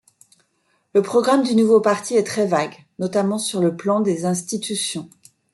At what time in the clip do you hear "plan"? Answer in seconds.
3.77-3.99